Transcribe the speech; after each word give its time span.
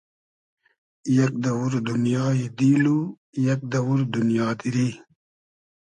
یئگ 1.15 1.33
دئوور 1.43 1.73
دونیای 1.87 2.41
دیل 2.57 2.85
و 2.95 2.99
یئگ 3.45 3.61
دئوور 3.71 3.99
دونیا 4.13 4.47
دیری 4.59 4.89